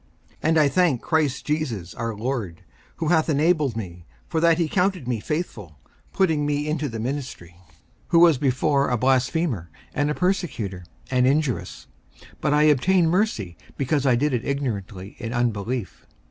54:001:012 0.31 0.37
And 0.41 0.57
I 0.57 0.67
thank 0.67 1.01
Christ 1.03 1.45
Jesus 1.45 1.93
our 1.93 2.15
Lord, 2.15 2.63
who 2.95 3.09
hath 3.09 3.29
enabled 3.29 3.77
me, 3.77 4.07
for 4.27 4.39
that 4.41 4.57
he 4.57 4.67
counted 4.67 5.07
me 5.07 5.19
faithful, 5.19 5.77
putting 6.11 6.43
me 6.43 6.67
into 6.67 6.89
the 6.89 6.99
ministry; 6.99 7.51
54:001:013 8.05 8.05
Who 8.07 8.19
was 8.21 8.37
before 8.39 8.89
a 8.89 8.97
blasphemer, 8.97 9.69
and 9.93 10.09
a 10.09 10.15
persecutor, 10.15 10.85
and 11.11 11.27
injurious: 11.27 11.85
but 12.39 12.51
I 12.51 12.63
obtained 12.63 13.11
mercy, 13.11 13.57
because 13.77 14.07
I 14.07 14.15
did 14.15 14.33
it 14.33 14.43
ignorantly 14.43 15.17
in 15.19 15.33
unbelief. 15.33 16.07